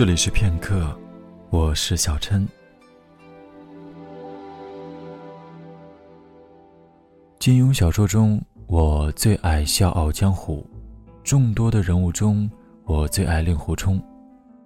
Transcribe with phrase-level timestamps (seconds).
[0.00, 0.98] 这里是片刻，
[1.50, 2.48] 我是小琛。
[7.38, 10.66] 金庸小说中，我最爱《笑傲江湖》，
[11.22, 12.50] 众多的人物中，
[12.84, 14.02] 我最爱令狐冲。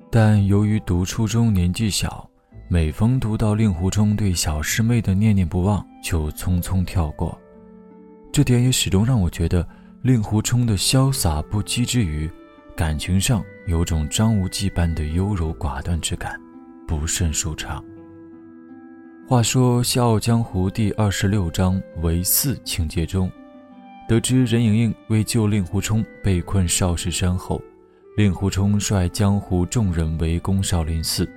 [0.08, 2.30] 但由于读初中年纪小，
[2.68, 7.36] 每逢读到令狐冲对小师妹的念念不忘，就匆匆跳过。
[8.32, 9.66] 这点也始终让我觉得，
[10.00, 12.30] 令狐冲的潇洒不羁之余，
[12.76, 16.40] 感情上有种张无忌般的优柔寡断之感，
[16.88, 17.82] 不甚舒畅。
[19.28, 23.30] 话说《笑傲江湖》第二十六章为四情节中，
[24.08, 27.62] 得知任盈盈为救令狐冲被困少室山后，
[28.16, 31.30] 令狐冲率江湖众人围攻少林寺。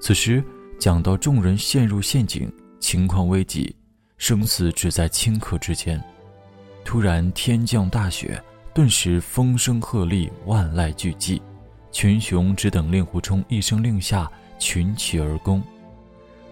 [0.00, 0.42] 此时
[0.80, 3.72] 讲到众人陷入陷阱，情况危急，
[4.18, 6.02] 生死只在顷刻之间。
[6.84, 8.42] 突然天降大雪。
[8.74, 11.40] 顿时风声鹤唳，万籁俱寂，
[11.90, 15.62] 群雄只等令狐冲一声令下，群起而攻。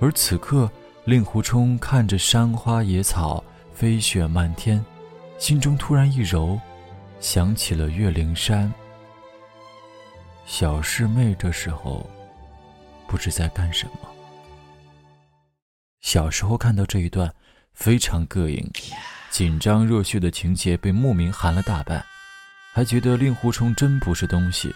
[0.01, 0.71] 而此刻，
[1.07, 4.85] 令狐冲看着山花野草，飞雪漫天，
[5.39, 6.61] 心中突然一柔，
[7.21, 8.71] 想起了岳灵珊。
[10.45, 12.09] 小师妹这时候
[13.07, 14.09] 不知在干什么。
[16.03, 17.33] 小时候看到这一段，
[17.73, 18.71] 非常膈应。
[19.31, 22.05] 紧张热血的情节被莫名寒了大半，
[22.73, 24.75] 还觉得令狐冲真不是东西。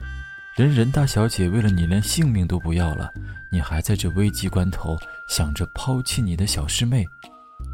[0.57, 3.13] 人人大小姐为了你连性命都不要了，
[3.51, 4.97] 你还在这危急关头
[5.29, 7.05] 想着抛弃你的小师妹，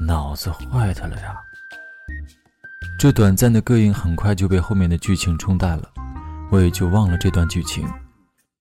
[0.01, 1.37] 脑子坏的了呀！
[2.99, 5.91] 这短暂的膈应很快就被后面的剧情冲淡了，
[6.51, 7.87] 我也就忘了这段剧情。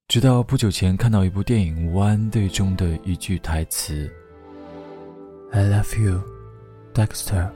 [0.07, 4.11] 直到不久前看到一部电影《无安队》中的一句台词
[5.51, 6.21] ：“I love you,
[6.93, 7.49] Dexter。”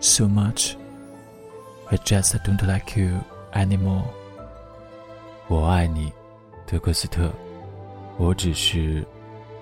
[0.00, 0.74] So much,
[1.90, 3.18] I just don't like you
[3.52, 4.02] anymore.
[5.46, 6.12] 我爱你，
[6.66, 7.32] 德克斯特，
[8.18, 9.06] 我只是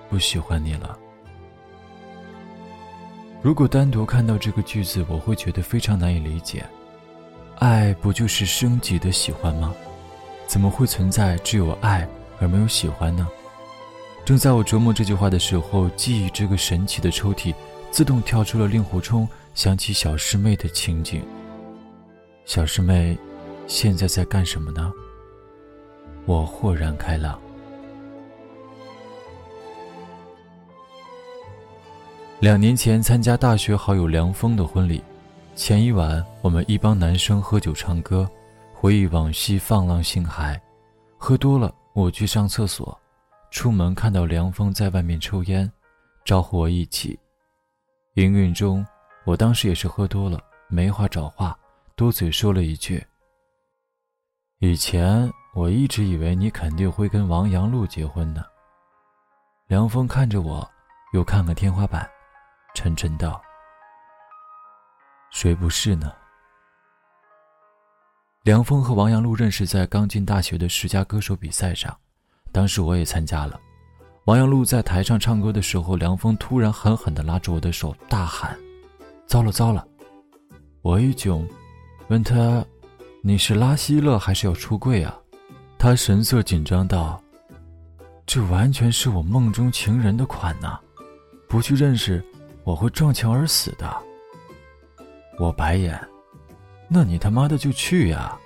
[0.09, 0.97] 不喜欢你了。
[3.41, 6.65] 如果单独看到这个句子，我会觉得非常难以理解。
[7.59, 9.73] 爱不就是升级的喜欢吗？
[10.47, 12.07] 怎么会存在只有爱
[12.39, 13.27] 而没有喜欢呢？
[14.25, 17.55] 正在我琢磨这句话的时候，记忆这个神奇的抽屉
[17.89, 19.27] 自动跳出了令狐冲。
[19.53, 21.25] 想起小师妹的情景。
[22.47, 23.17] 小师妹，
[23.67, 24.93] 现在在干什么呢？
[26.25, 27.37] 我豁然开朗。
[32.39, 35.03] 两年前参加大学好友梁峰的婚礼，
[35.57, 38.25] 前一晚我们一帮男生喝酒唱歌，
[38.73, 40.57] 回忆往昔放浪形骸。
[41.17, 42.97] 喝多了，我去上厕所，
[43.51, 45.69] 出门看到梁峰在外面抽烟，
[46.23, 47.19] 招呼我一起。
[48.13, 48.85] 营运中。
[49.25, 51.59] 我当时也是喝多了，没话找话，
[51.97, 53.03] 多嘴说了一句
[54.61, 58.45] ：“以前我一直以为你肯定会跟王阳路结婚呢。”
[59.65, 60.69] 梁峰看着我，
[61.13, 62.07] 又看看天花板，
[62.75, 63.41] 沉沉道
[65.33, 66.13] ：“谁不是呢？”
[68.45, 71.97] 梁峰和王阳路认识在刚进大学的十佳歌手比赛上，
[72.51, 73.59] 当时我也参加了。
[74.25, 78.55] 王阳路在台上唱歌的时候，梁峰突然狠狠地拉住我的手，大喊。
[79.25, 79.85] 糟了糟了！
[80.83, 81.45] 我一窘，
[82.09, 82.65] 问他
[83.21, 85.17] ：“你是拉稀了还是要出柜啊？”
[85.77, 87.21] 他神色紧张道
[88.25, 90.79] ：“这完全是我梦中情人的款呐，
[91.47, 92.23] 不去认识，
[92.63, 93.95] 我会撞墙而死的。”
[95.37, 95.99] 我白眼
[96.89, 98.37] ：“那你他妈的就去呀！”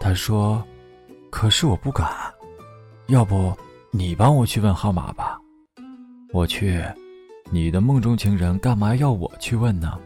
[0.00, 0.64] 他说
[1.30, 2.08] ：“可是我不敢，
[3.06, 3.56] 要不
[3.90, 5.38] 你帮我去问号码吧，
[6.32, 6.82] 我去。”
[7.48, 9.96] 你的梦中情人干嘛要我去问呢？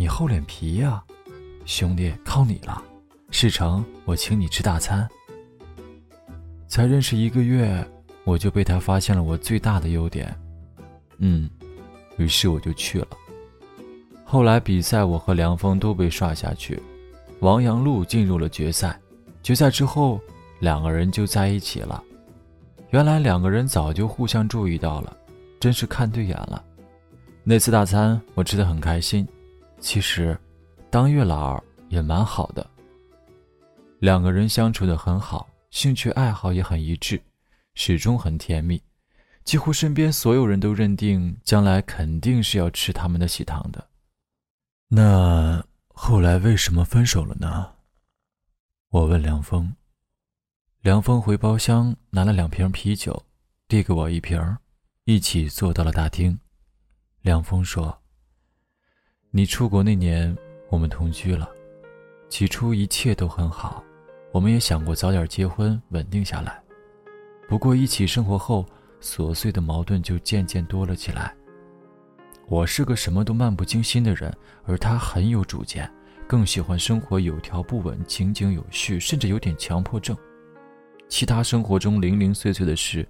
[0.00, 1.02] 你厚脸皮呀，
[1.64, 2.80] 兄弟，靠你了！
[3.32, 5.08] 事成我请你吃大餐。
[6.68, 7.84] 才认识一个月，
[8.22, 10.32] 我就被他发现了我最大的优点，
[11.16, 11.50] 嗯，
[12.16, 13.08] 于是我就去了。
[14.24, 16.80] 后来比赛，我和梁峰都被刷下去，
[17.40, 18.96] 王阳路进入了决赛。
[19.42, 20.20] 决赛之后，
[20.60, 22.00] 两个人就在一起了。
[22.90, 25.16] 原来两个人早就互相注意到了。
[25.58, 26.64] 真是看对眼了，
[27.42, 29.26] 那次大餐我吃的很开心。
[29.80, 30.38] 其实，
[30.90, 32.68] 当月老也蛮好的。
[34.00, 37.20] 两个人相处的很好，兴趣爱好也很一致，
[37.74, 38.80] 始终很甜蜜。
[39.44, 43.88] 几乎身边所有人都认定将来肯定是要吃他们的喜糖的。
[44.88, 47.72] 那后来为什么分手了呢？
[48.90, 49.74] 我问梁峰。
[50.80, 53.24] 梁峰回包厢拿了两瓶啤酒，
[53.66, 54.56] 递给我一瓶。
[55.04, 56.38] 一起坐到了大厅，
[57.22, 58.02] 梁峰说
[59.30, 60.34] ：“你出国那年，
[60.70, 61.50] 我们同居了。
[62.30, 63.84] 起初一切都很好，
[64.32, 66.58] 我们也想过早点结婚，稳定下来。
[67.46, 68.64] 不过一起生活后，
[69.02, 71.34] 琐碎的矛盾就渐渐多了起来。
[72.46, 74.34] 我是个什么都漫不经心的人，
[74.64, 75.90] 而他很有主见，
[76.26, 80.16] 更喜欢生活有条不紊、井井有序，甚至有点强迫症。
[81.06, 83.06] 其他生活中零零碎碎的事，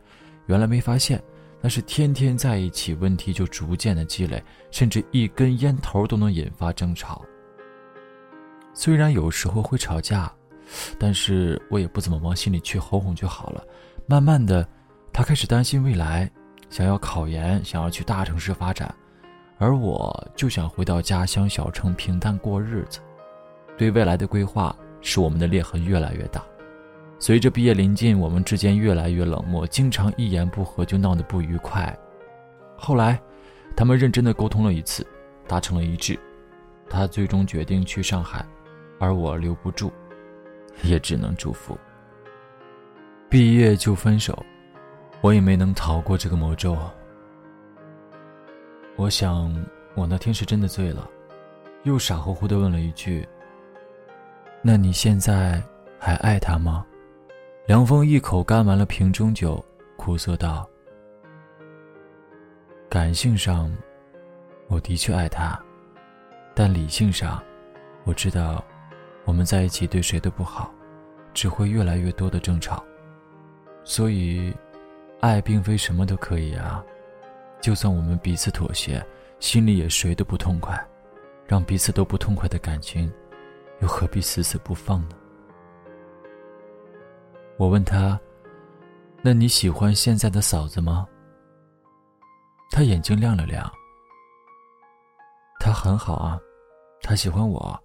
[0.46, 1.22] 原来没发现，
[1.60, 7.24] 那是天天在一起，问题就逐渐的积累，甚至一根烟头都能引发争吵。
[8.72, 10.32] 虽然有时候会吵架，
[10.98, 13.64] 但是我也不怎么往心里去，哄哄就好了。
[14.06, 14.66] 慢慢的，
[15.12, 16.30] 他开始担心未来，
[16.70, 18.94] 想要考研，想要去大城市发展，
[19.58, 23.00] 而我就想回到家乡小城平淡过日子。
[23.76, 26.44] 对未来的规划，使我们的裂痕越来越大。
[27.20, 31.96] 随着毕业临近，我们之间越来越冷漠，经常一言不合就闹得不愉快。
[32.76, 33.20] 后来，
[33.76, 35.04] 他们认真的沟通了一次，
[35.48, 36.18] 达成了一致。
[36.88, 38.46] 他最终决定去上海，
[39.00, 39.92] 而我留不住，
[40.84, 41.76] 也只能祝福。
[43.28, 44.40] 毕业就分手，
[45.20, 46.78] 我也没能逃过这个魔咒。
[48.94, 49.52] 我想，
[49.94, 51.10] 我那天是真的醉了，
[51.82, 53.28] 又傻乎乎的问了一句
[54.62, 55.60] ：“那你现在
[55.98, 56.86] 还爱他吗？”
[57.68, 59.62] 梁峰一口干完了瓶中酒，
[59.94, 60.66] 苦涩道
[62.88, 63.70] ：“感性上，
[64.68, 65.62] 我的确爱他，
[66.54, 67.42] 但理性上，
[68.04, 68.64] 我知道，
[69.26, 70.72] 我们在一起对谁都不好，
[71.34, 72.82] 只会越来越多的争吵。
[73.84, 74.50] 所以，
[75.20, 76.82] 爱并非什么都可以啊。
[77.60, 79.06] 就算我们彼此妥协，
[79.40, 80.82] 心里也谁都不痛快。
[81.46, 83.12] 让彼此都不痛快的感情，
[83.82, 85.16] 又何必死死不放呢？”
[87.58, 88.18] 我问他
[89.20, 91.06] ：“那你喜欢现在的嫂子吗？”
[92.70, 93.68] 他眼睛亮了亮。
[95.58, 96.38] 他很好啊，
[97.02, 97.76] 他喜欢我，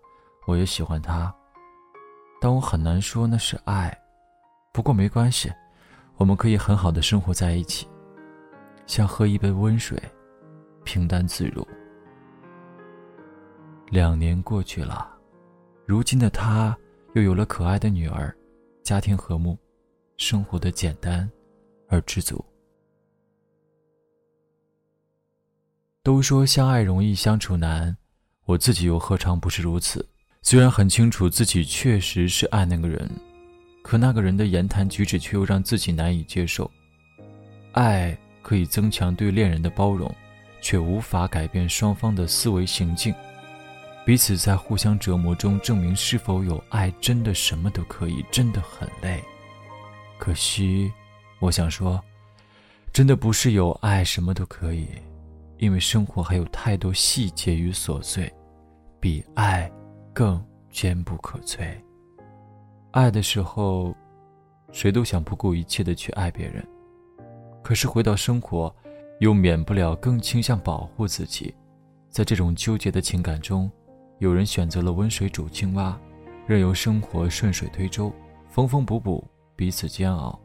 [0.46, 1.34] 我也喜欢他，
[2.40, 3.92] 但我很难说那是爱。
[4.72, 5.52] 不过没关系，
[6.18, 7.88] 我们可以很好的生活在一起，
[8.86, 10.00] 像喝一杯温水，
[10.84, 11.68] 平淡自如。
[13.90, 15.18] 两年过去了，
[15.88, 16.78] 如今的他
[17.16, 18.36] 又有了可爱的女儿，
[18.84, 19.58] 家庭和睦。
[20.18, 21.30] 生活的简单
[21.88, 22.44] 而知足。
[26.02, 27.96] 都说相爱容易相处难，
[28.46, 30.06] 我自己又何尝不是如此？
[30.42, 33.10] 虽然很清楚自己确实是爱那个人，
[33.82, 36.70] 可那个人的言谈举止却又让自己难以接受。
[37.72, 40.14] 爱可以增强对恋人的包容，
[40.62, 43.16] 却无法改变双方的思维行径。
[44.06, 49.24] 彼此在互相折磨中证明是否有爱，真的什么都可以，真的很累。
[50.24, 50.90] 可惜，
[51.42, 52.02] 我想说，
[52.94, 54.88] 真的不是有爱什么都可以，
[55.58, 58.34] 因为生活还有太多细节与琐碎，
[59.02, 59.70] 比爱
[60.14, 60.42] 更
[60.72, 61.76] 坚不可摧。
[62.92, 63.94] 爱的时候，
[64.72, 66.66] 谁都想不顾一切的去爱别人，
[67.62, 68.74] 可是回到生活，
[69.20, 71.54] 又免不了更倾向保护自己。
[72.10, 73.70] 在这种纠结的情感中，
[74.20, 76.00] 有人选择了温水煮青蛙，
[76.48, 78.10] 任由生活顺水推舟，
[78.48, 79.22] 缝缝补补。
[79.56, 80.40] 彼此煎熬，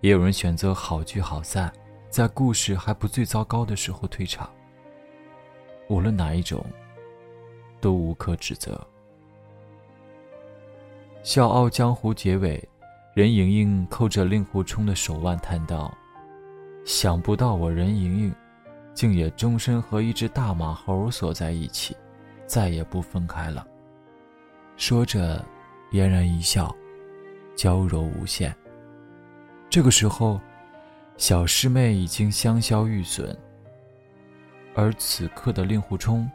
[0.00, 1.72] 也有人选择好聚好散，
[2.08, 4.50] 在故事还不最糟糕的时候退场。
[5.88, 6.64] 无论哪一种，
[7.80, 8.74] 都无可指责。
[11.22, 12.62] 《笑傲江湖》结尾，
[13.14, 15.92] 任盈盈扣着令狐冲的手腕叹道
[16.84, 18.34] ：“想不到我任盈盈，
[18.94, 21.96] 竟也终身和一只大马猴锁在一起，
[22.46, 23.66] 再也不分开了。”
[24.76, 25.44] 说着，
[25.92, 26.74] 嫣然一笑。
[27.60, 28.56] 娇柔无限。
[29.68, 30.40] 这个时候，
[31.18, 33.38] 小师妹已经香消玉损。
[34.74, 36.26] 而此刻的令狐冲，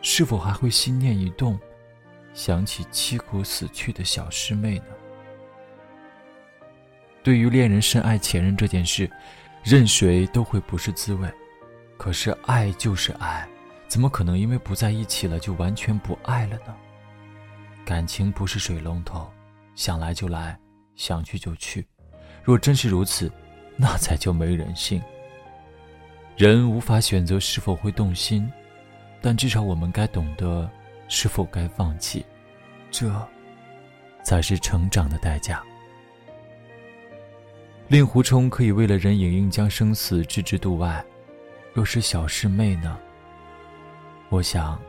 [0.00, 1.60] 是否还会心念一动，
[2.32, 4.86] 想起凄苦死去的小师妹呢？
[7.22, 9.10] 对于恋人深爱前任这件事，
[9.62, 11.30] 任谁都会不是滋味。
[11.98, 13.46] 可是爱就是爱，
[13.88, 16.74] 怎么可能因为不在一起了就完全不爱了呢？
[17.84, 19.30] 感情不是水龙头。
[19.76, 20.58] 想来就来，
[20.96, 21.86] 想去就去。
[22.42, 23.30] 若真是如此，
[23.76, 25.00] 那才叫没人性。
[26.36, 28.50] 人无法选择是否会动心，
[29.20, 30.68] 但至少我们该懂得
[31.08, 32.24] 是否该放弃，
[32.90, 33.10] 这
[34.22, 35.62] 才是成长的代价。
[37.88, 41.04] 令狐冲可以为了任盈盈将生死置之度外，
[41.72, 42.98] 若是小师妹呢？
[44.30, 44.80] 我想，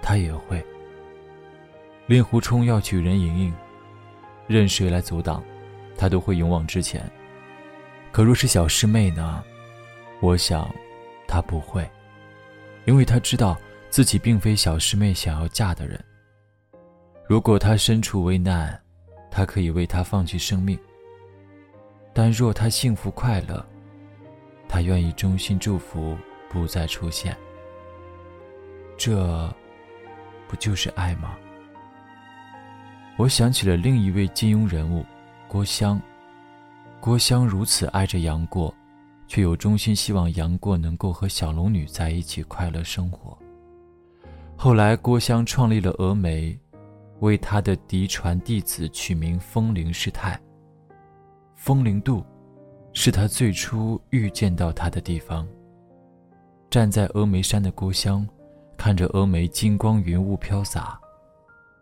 [0.00, 0.64] 他也会。
[2.06, 3.54] 令狐冲要娶任盈盈。
[4.48, 5.44] 任谁来阻挡，
[5.96, 7.08] 他都会勇往直前。
[8.10, 9.44] 可若是小师妹呢？
[10.20, 10.68] 我想，
[11.28, 11.88] 他不会，
[12.86, 13.56] 因为他知道
[13.90, 16.02] 自己并非小师妹想要嫁的人。
[17.26, 18.80] 如果他身处危难，
[19.30, 20.76] 他可以为他放弃生命。
[22.14, 23.64] 但若他幸福快乐，
[24.66, 26.16] 他愿意衷心祝福
[26.48, 27.36] 不再出现。
[28.96, 29.54] 这，
[30.48, 31.36] 不就是爱吗？
[33.18, 35.04] 我想起了另一位金庸人物，
[35.48, 36.00] 郭襄。
[37.00, 38.72] 郭襄如此爱着杨过，
[39.26, 43.36] 却又衷心希望杨过能够和小龙女在一起快乐生活。
[44.56, 46.56] 后来，郭襄创立了峨眉，
[47.18, 50.40] 为他的嫡传弟子取名风铃师太。
[51.56, 52.24] 风铃渡，
[52.92, 55.44] 是他最初遇见到他的地方。
[56.70, 58.24] 站在峨眉山的郭襄，
[58.76, 60.96] 看着峨眉金光云雾飘洒，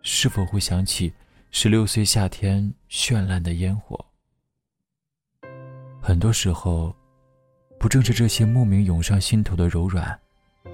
[0.01, 1.13] 是否会想起
[1.59, 3.99] 十六岁夏天绚烂的烟火？
[6.03, 6.95] 很多时候，
[7.79, 10.21] 不正是这些莫名涌上心头的柔软，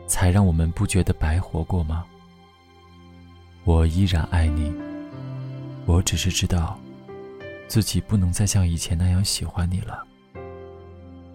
[0.08, 2.04] 才让我们不觉得白活过吗？
[3.62, 4.74] 我依然爱你，
[5.86, 6.76] 我只是知道，
[7.68, 10.04] 自己不能再像以前那样喜欢你了。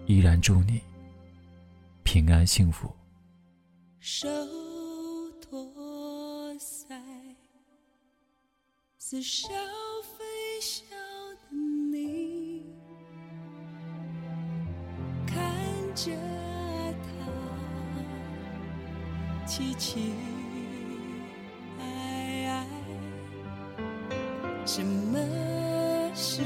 [0.04, 0.78] 依然祝你
[2.02, 2.94] 平安幸福。
[9.10, 9.48] 似笑
[10.02, 10.84] 非笑
[11.40, 11.56] 的
[11.90, 12.62] 你。
[15.26, 15.34] 看
[15.94, 16.12] 着
[17.02, 17.08] 他，
[19.46, 20.12] 凄凄
[21.80, 21.82] 爱
[22.48, 22.66] 爱，
[24.66, 25.18] 什么
[26.14, 26.42] 时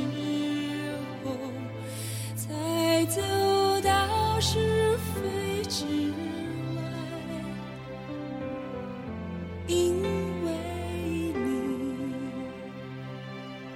[1.25, 1.33] 候
[2.37, 3.21] 才走
[3.81, 4.39] 到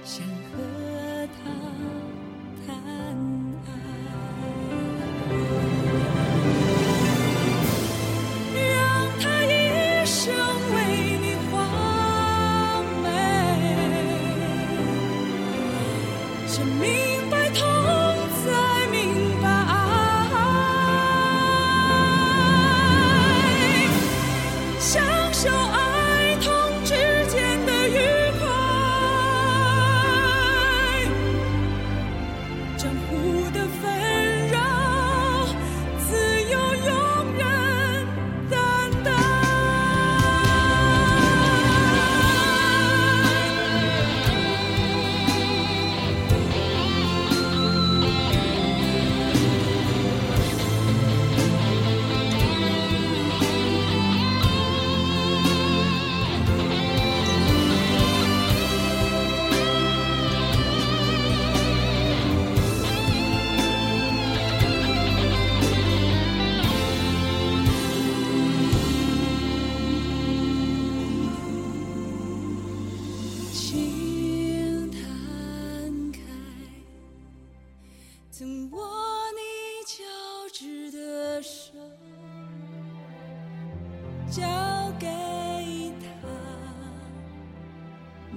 [0.07, 1.51] 想和他
[2.65, 2.73] 谈。
[3.65, 3.96] 爱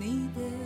[0.01, 0.60] 你的